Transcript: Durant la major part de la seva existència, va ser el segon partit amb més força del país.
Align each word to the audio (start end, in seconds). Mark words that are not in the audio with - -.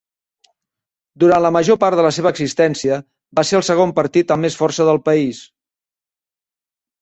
Durant 1.23 1.43
la 1.45 1.51
major 1.57 1.77
part 1.83 1.99
de 1.99 2.05
la 2.05 2.11
seva 2.17 2.31
existència, 2.35 2.97
va 3.41 3.43
ser 3.51 3.59
el 3.61 3.67
segon 3.69 3.93
partit 4.01 4.35
amb 4.37 4.47
més 4.47 4.59
força 4.63 4.89
del 4.89 5.01
país. 5.11 5.45